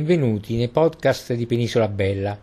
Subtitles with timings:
[0.00, 2.40] Benvenuti nei podcast di Penisola Bella,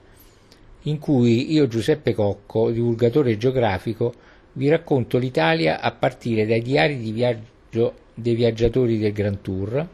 [0.81, 4.13] in cui io Giuseppe Cocco, divulgatore geografico,
[4.51, 9.88] vi racconto l'Italia a partire dai diari di viaggio dei viaggiatori del Grand Tour,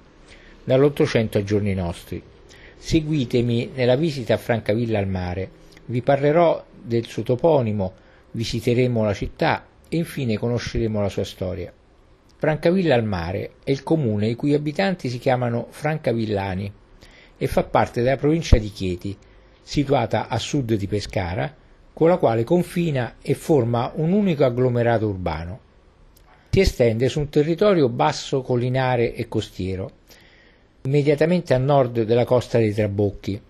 [0.64, 2.20] dall'Ottocento ai giorni nostri.
[2.80, 5.52] Seguitemi nella visita a Francavilla al mare,
[5.86, 7.94] vi parlerò del suo toponimo,
[8.32, 11.72] visiteremo la città e infine conosceremo la sua storia.
[12.38, 16.80] Francavilla al mare è il comune i cui abitanti si chiamano francavillani
[17.42, 19.18] e fa parte della provincia di Chieti,
[19.64, 21.52] situata a sud di Pescara,
[21.92, 25.60] con la quale confina e forma un unico agglomerato urbano.
[26.52, 29.90] Si estende su un territorio basso, collinare e costiero,
[30.84, 33.42] immediatamente a nord della costa dei Trabocchi.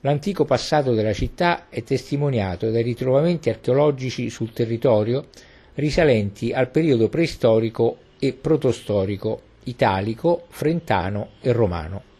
[0.00, 5.28] L'antico passato della città è testimoniato dai ritrovamenti archeologici sul territorio
[5.76, 12.10] risalenti al periodo preistorico e protostorico, italico, frentano e romano.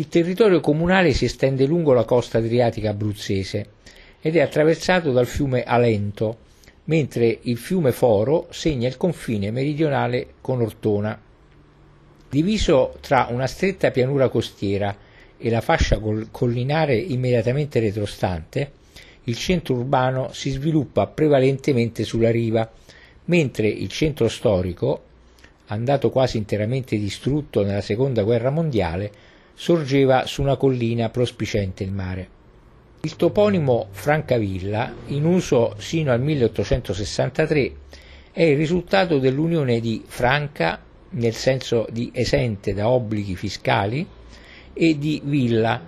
[0.00, 3.66] Il territorio comunale si estende lungo la costa adriatica abruzzese
[4.22, 6.38] ed è attraversato dal fiume Alento,
[6.84, 11.20] mentre il fiume Foro segna il confine meridionale con Ortona.
[12.30, 14.96] Diviso tra una stretta pianura costiera
[15.36, 18.72] e la fascia collinare immediatamente retrostante,
[19.24, 22.66] il centro urbano si sviluppa prevalentemente sulla riva,
[23.26, 25.02] mentre il centro storico,
[25.66, 29.28] andato quasi interamente distrutto nella seconda guerra mondiale,
[29.60, 32.28] sorgeva su una collina prospicente il mare.
[33.02, 37.72] Il toponimo Francavilla, in uso sino al 1863,
[38.32, 44.06] è il risultato dell'unione di franca, nel senso di esente da obblighi fiscali,
[44.72, 45.78] e di villa,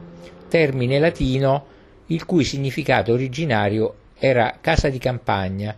[0.48, 1.64] termine latino
[2.08, 5.74] il cui significato originario era casa di campagna,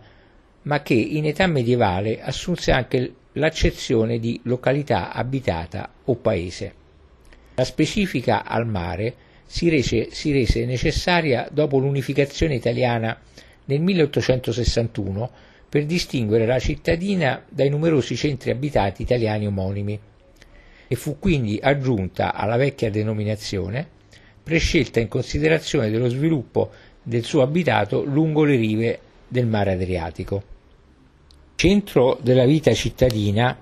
[0.63, 6.83] ma che in età medievale assunse anche l'accezione di località abitata o paese.
[7.55, 9.13] La specifica al mare
[9.45, 13.17] si rese, si rese necessaria dopo l'unificazione italiana
[13.65, 15.31] nel 1861
[15.69, 19.99] per distinguere la cittadina dai numerosi centri abitati italiani omonimi
[20.87, 23.87] e fu quindi aggiunta alla vecchia denominazione
[24.43, 26.69] prescelta in considerazione dello sviluppo
[27.01, 30.43] del suo abitato lungo le rive del mare Adriatico.
[31.55, 33.57] Centro della vita cittadina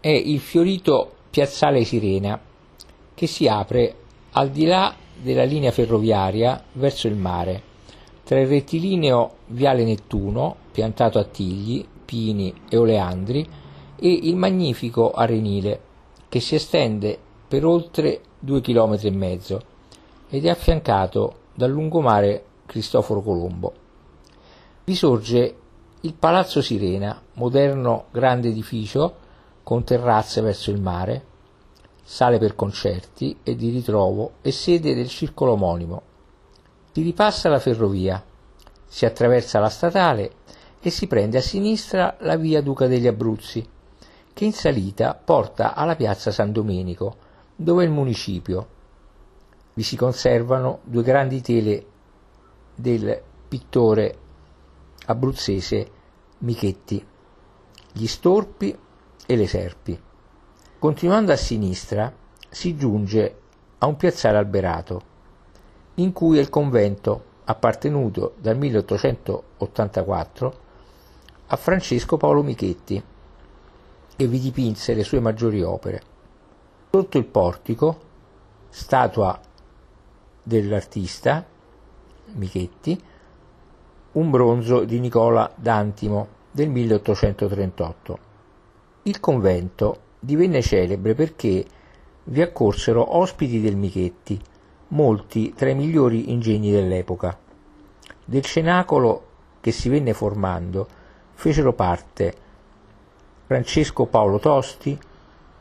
[0.00, 2.40] è il fiorito piazzale Sirena,
[3.14, 3.94] che si apre
[4.32, 7.62] al di là della linea ferroviaria verso il mare,
[8.24, 13.48] tra il rettilineo Viale Nettuno, piantato a tigli, pini e oleandri,
[13.96, 15.80] e il magnifico Arenile,
[16.28, 19.60] che si estende per oltre due chilometri e mezzo
[20.28, 23.72] ed è affiancato dal lungomare Cristoforo Colombo.
[24.84, 25.56] Vi sorge
[26.00, 29.14] il Palazzo Sirena, moderno grande edificio
[29.62, 31.24] con terrazze verso il mare,
[32.02, 36.02] sale per concerti e di ritrovo e sede del circolo omonimo.
[36.92, 38.22] Si ripassa la ferrovia,
[38.86, 40.32] si attraversa la statale
[40.80, 43.66] e si prende a sinistra la via Duca degli Abruzzi,
[44.32, 47.16] che in salita porta alla piazza San Domenico,
[47.54, 48.68] dove è il municipio.
[49.74, 51.86] Vi si conservano due grandi tele
[52.74, 54.18] del pittore
[55.06, 55.90] abruzzese
[56.38, 57.04] Michetti,
[57.92, 58.76] gli storpi
[59.26, 60.00] e le serpi.
[60.82, 62.12] Continuando a sinistra
[62.50, 63.36] si giunge
[63.78, 65.02] a un piazzale alberato,
[65.94, 70.58] in cui è il convento appartenuto dal 1884
[71.46, 73.00] a Francesco Paolo Michetti,
[74.16, 76.02] che vi dipinse le sue maggiori opere.
[76.90, 78.00] Sotto il portico,
[78.68, 79.40] statua
[80.42, 81.46] dell'artista
[82.32, 83.00] Michetti,
[84.14, 88.18] un bronzo di Nicola D'Antimo del 1838.
[89.04, 91.64] Il convento divenne celebre perché
[92.24, 94.40] vi accorsero ospiti del Michetti,
[94.88, 97.36] molti tra i migliori ingegni dell'epoca.
[98.24, 99.26] Del cenacolo
[99.60, 100.86] che si venne formando
[101.34, 102.34] fecero parte
[103.46, 104.96] Francesco Paolo Tosti,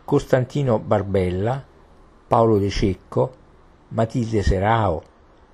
[0.06, 1.64] Costantino Barbella,
[2.28, 3.34] Paolo De Cecco,
[3.90, 5.02] Matilde Serao,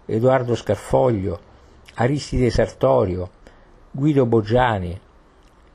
[0.06, 1.40] Edoardo Scarfoglio,
[1.94, 3.30] Aristide Sartorio,
[3.90, 5.00] Guido Boggiani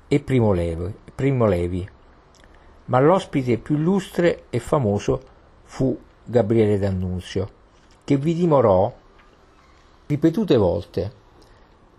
[0.07, 0.95] e Primo Levi.
[1.15, 1.89] Primo Levi
[2.93, 5.23] ma l'ospite più illustre e famoso
[5.63, 7.49] fu Gabriele D'Annunzio,
[8.05, 8.93] che vi dimorò
[10.05, 11.13] ripetute volte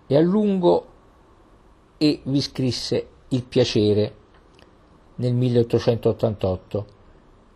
[0.05, 0.85] e a lungo
[1.97, 4.15] e vi scrisse Il piacere
[5.15, 6.85] nel 1888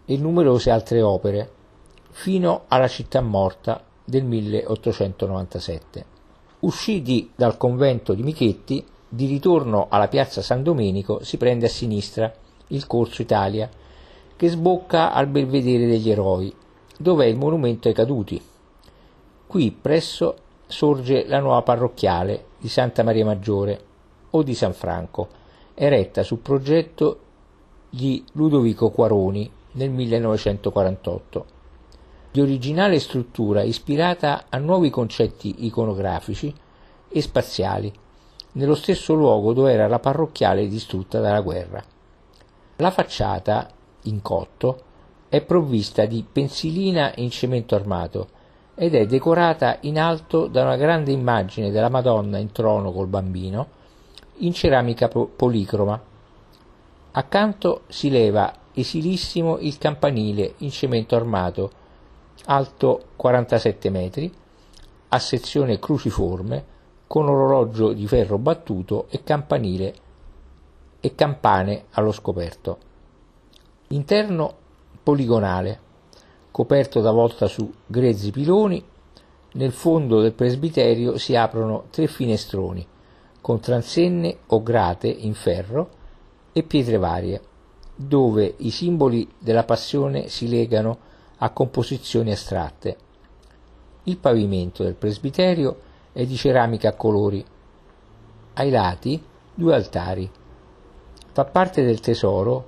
[0.06, 1.52] e numerose altre opere
[2.10, 6.06] fino alla città morta del 1897.
[6.62, 12.34] Usciti dal convento di Michetti, di ritorno alla piazza San Domenico si prende a sinistra
[12.68, 13.70] il Corso Italia,
[14.36, 16.54] che sbocca al Belvedere degli Eroi,
[16.98, 18.42] dove è il monumento ai caduti.
[19.46, 20.36] Qui presso
[20.68, 23.80] sorge la nuova parrocchiale di Santa Maria Maggiore
[24.32, 25.30] o di San Franco,
[25.74, 27.20] eretta sul progetto
[27.90, 31.46] di Ludovico Quaroni nel 1948.
[32.32, 36.54] Di originale struttura ispirata a nuovi concetti iconografici
[37.10, 37.92] e spaziali,
[38.54, 41.84] nello stesso luogo dove era la parrocchiale distrutta dalla guerra.
[42.80, 43.68] La facciata,
[44.04, 44.82] in cotto,
[45.30, 48.30] è provvista di pensilina in cemento armato
[48.76, 53.68] ed è decorata in alto da una grande immagine della Madonna in trono col bambino
[54.38, 56.00] in ceramica policroma.
[57.14, 61.72] Accanto si leva esilissimo il campanile in cemento armato,
[62.46, 64.32] alto 47 metri,
[65.10, 66.76] a sezione cruciforme,
[67.08, 69.96] con orologio di ferro battuto e campanile
[71.00, 72.78] e campane allo scoperto.
[73.90, 74.54] Interno
[75.04, 75.80] poligonale,
[76.52, 78.84] coperto da volta su grezzi piloni,
[79.54, 82.86] nel fondo del presbiterio si aprono tre finestroni
[83.48, 85.90] con transenne o grate in ferro
[86.52, 87.42] e pietre varie,
[87.96, 90.98] dove i simboli della passione si legano
[91.38, 92.98] a composizioni astratte.
[94.04, 95.80] Il pavimento del presbiterio
[96.12, 97.46] è di ceramica a colori.
[98.56, 99.24] Ai lati
[99.54, 100.30] due altari.
[101.38, 102.66] Fa parte del tesoro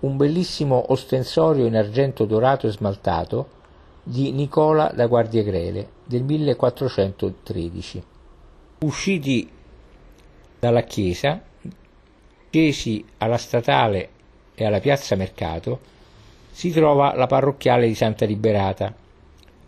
[0.00, 3.48] un bellissimo ostensorio in argento dorato e smaltato
[4.02, 8.02] di Nicola da Guardiagrele del 1413.
[8.78, 9.46] Usciti
[10.58, 11.38] dalla chiesa,
[12.48, 14.08] scesi alla statale
[14.54, 15.80] e alla piazza Mercato,
[16.50, 18.94] si trova la parrocchiale di Santa Liberata,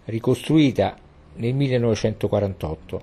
[0.07, 0.97] ricostruita
[1.35, 3.03] nel 1948,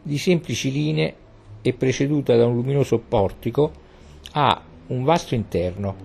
[0.00, 1.14] di semplici linee
[1.60, 3.88] e preceduta da un luminoso portico,
[4.32, 5.96] ha un vasto interno,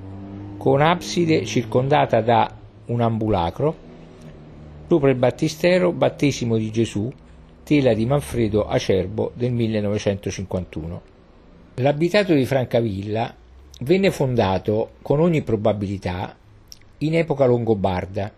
[0.58, 2.52] con abside circondata da
[2.86, 3.76] un ambulacro,
[4.88, 7.12] sopra il battistero Battesimo di Gesù,
[7.64, 11.02] tela di Manfredo Acerbo del 1951.
[11.76, 13.36] L'abitato di Francavilla
[13.82, 16.36] venne fondato con ogni probabilità
[17.00, 18.32] in epoca longobarda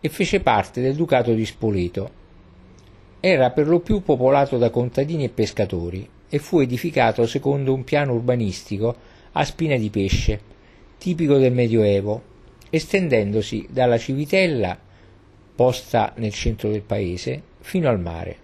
[0.00, 2.10] e fece parte del ducato di Spoleto,
[3.20, 8.14] era per lo più popolato da contadini e pescatori e fu edificato secondo un piano
[8.14, 8.96] urbanistico
[9.32, 10.40] a spina di pesce,
[10.96, 12.22] tipico del Medioevo,
[12.70, 14.78] estendendosi dalla Civitella,
[15.54, 18.36] posta nel centro del paese, fino al mare.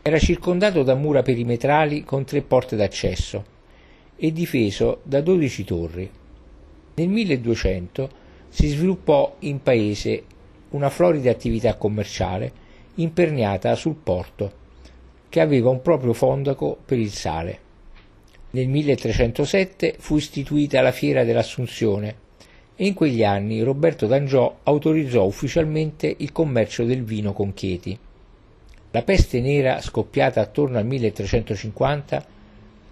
[0.00, 3.44] Era circondato da mura perimetrali con tre porte d'accesso
[4.14, 6.08] e difeso da dodici torri.
[6.94, 8.10] Nel 1200
[8.48, 10.22] si sviluppò in paese
[10.70, 12.52] una florida attività commerciale
[12.94, 14.66] imperniata sul porto,
[15.28, 17.66] che aveva un proprio fondaco per il sale.
[18.50, 22.26] Nel 1307 fu istituita la Fiera dell'Assunzione
[22.76, 27.98] e in quegli anni Roberto d'Angiò autorizzò ufficialmente il commercio del vino con Chieti.
[28.92, 32.24] La peste nera scoppiata attorno al 1350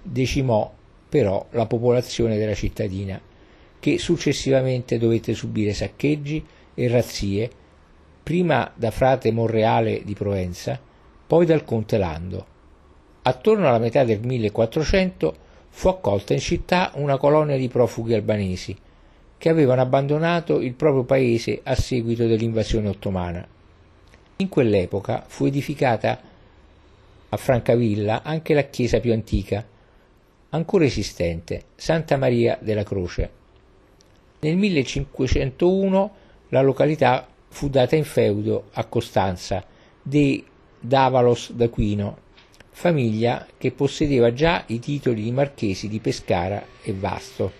[0.02, 0.70] decimò
[1.08, 3.18] però la popolazione della cittadina,
[3.78, 6.44] che successivamente dovette subire saccheggi
[6.74, 7.50] e razzie
[8.22, 10.78] prima da frate Monreale di Provenza,
[11.26, 12.46] poi dal conte Lando.
[13.22, 15.36] Attorno alla metà del 1400
[15.68, 18.76] fu accolta in città una colonia di profughi albanesi
[19.38, 23.46] che avevano abbandonato il proprio paese a seguito dell'invasione ottomana.
[24.36, 26.20] In quell'epoca fu edificata
[27.28, 29.64] a Francavilla anche la chiesa più antica,
[30.50, 33.30] ancora esistente, Santa Maria della Croce.
[34.40, 36.14] Nel 1501
[36.50, 39.64] la località fu data in feudo a Costanza
[40.00, 40.44] dei
[40.86, 42.16] Davalos d'Aquino,
[42.70, 47.52] famiglia che possedeva già i titoli di marchesi di Pescara e Vasto.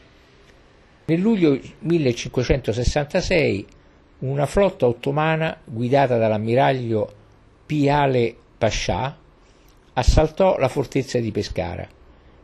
[1.06, 3.66] Nel luglio 1566
[4.18, 7.12] una flotta ottomana guidata dall'ammiraglio
[7.66, 9.16] Piale Pascià
[9.94, 11.86] assaltò la fortezza di Pescara,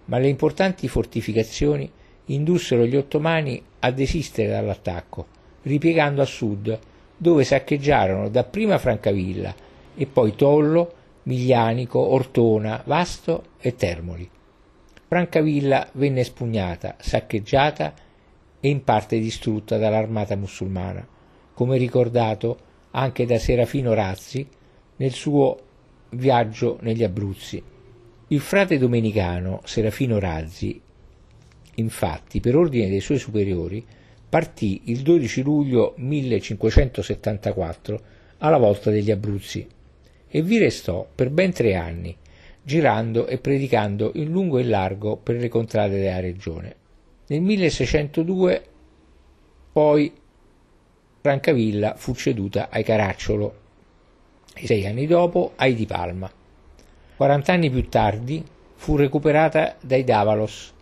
[0.06, 1.88] ma le importanti fortificazioni
[2.26, 5.26] indussero gli ottomani a desistere dall'attacco,
[5.62, 6.76] ripiegando a sud
[7.16, 10.94] dove saccheggiarono dapprima Francavilla e poi Tollo,
[11.24, 14.28] Miglianico, Ortona, Vasto e Termoli.
[15.06, 17.94] Francavilla venne espugnata, saccheggiata
[18.60, 21.06] e in parte distrutta dall'armata musulmana,
[21.52, 24.46] come ricordato anche da Serafino Razzi
[24.96, 25.58] nel suo
[26.10, 27.62] viaggio negli Abruzzi.
[28.28, 30.80] Il frate domenicano Serafino Razzi,
[31.74, 33.84] infatti, per ordine dei suoi superiori,
[34.28, 38.00] partì il 12 luglio 1574
[38.38, 39.68] alla volta degli Abruzzi
[40.34, 42.16] e vi restò per ben tre anni,
[42.62, 46.76] girando e predicando in lungo e in largo per le contrade della regione.
[47.26, 48.64] Nel 1602
[49.72, 50.10] poi
[51.20, 53.60] Francavilla fu ceduta ai Caracciolo
[54.54, 56.32] e sei anni dopo ai Di Palma.
[57.16, 58.42] 40 anni più tardi
[58.74, 60.72] fu recuperata dai Davalos,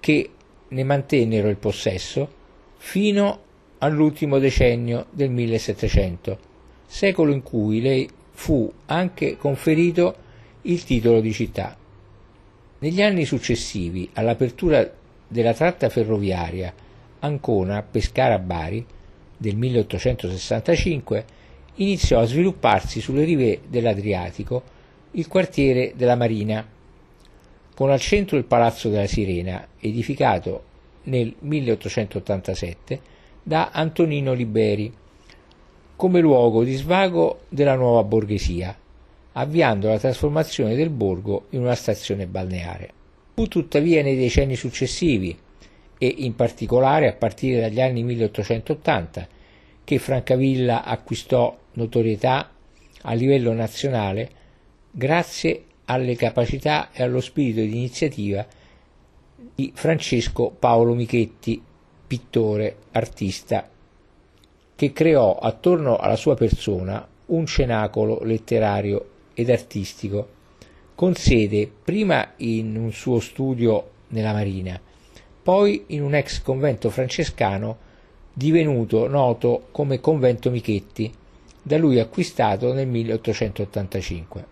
[0.00, 0.30] che
[0.66, 2.40] ne mantennero il possesso
[2.78, 3.40] fino
[3.78, 6.38] all'ultimo decennio del 1700,
[6.86, 10.16] secolo in cui le fu anche conferito
[10.62, 11.76] il titolo di città.
[12.78, 14.90] Negli anni successivi all'apertura
[15.28, 16.72] della tratta ferroviaria
[17.20, 18.84] Ancona-Pescara-Bari
[19.36, 21.24] del 1865
[21.76, 24.62] iniziò a svilupparsi sulle rive dell'Adriatico
[25.12, 26.66] il quartiere della Marina,
[27.74, 30.64] con al centro il Palazzo della Sirena, edificato
[31.04, 33.00] nel 1887
[33.42, 34.92] da Antonino Liberi,
[36.02, 38.76] come luogo di svago della nuova borghesia,
[39.34, 42.90] avviando la trasformazione del borgo in una stazione balneare.
[43.34, 45.38] Fu tuttavia nei decenni successivi,
[45.98, 49.28] e in particolare a partire dagli anni 1880,
[49.84, 52.50] che Francavilla acquistò notorietà
[53.02, 54.28] a livello nazionale
[54.90, 58.44] grazie alle capacità e allo spirito di iniziativa
[59.54, 61.62] di Francesco Paolo Michetti,
[62.08, 63.70] pittore, artista,
[64.82, 70.28] che creò attorno alla sua persona un cenacolo letterario ed artistico,
[70.96, 74.80] con sede prima in un suo studio nella Marina,
[75.40, 77.78] poi in un ex convento francescano
[78.32, 81.14] divenuto noto come Convento Michetti,
[81.62, 84.46] da lui acquistato nel 1885.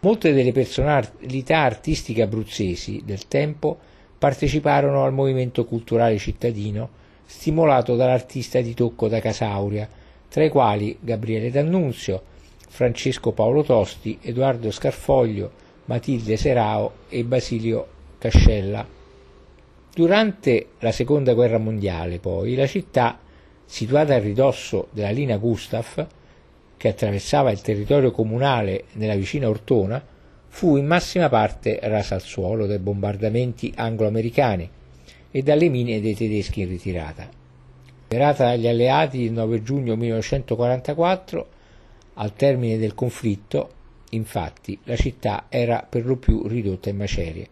[0.00, 3.76] Molte delle personalità artistiche abruzzesi del tempo
[4.16, 6.97] parteciparono al movimento culturale cittadino
[7.30, 9.86] stimolato dall'artista di tocco da Casauria,
[10.30, 12.22] tra i quali Gabriele D'Annunzio,
[12.68, 15.50] Francesco Paolo Tosti, Edoardo Scarfoglio,
[15.84, 18.86] Matilde Serao e Basilio Cascella.
[19.94, 23.18] Durante la seconda guerra mondiale, poi, la città,
[23.66, 26.06] situata a ridosso della linea Gustaf,
[26.78, 30.02] che attraversava il territorio comunale nella vicina Ortona,
[30.48, 34.70] fu in massima parte rasa al suolo dai bombardamenti anglo-americani
[35.30, 37.28] e dalle mine dei tedeschi in ritirata.
[38.02, 41.48] Liberata dagli alleati il 9 giugno 1944,
[42.14, 43.70] al termine del conflitto,
[44.10, 47.48] infatti, la città era per lo più ridotta in macerie,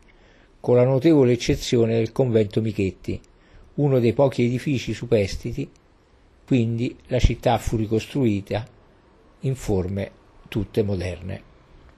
[0.61, 3.21] con la notevole eccezione del convento Michetti,
[3.75, 5.71] uno dei pochi edifici superstiti,
[6.47, 8.67] quindi la città fu ricostruita
[9.41, 10.11] in forme
[10.49, 11.46] tutte moderne.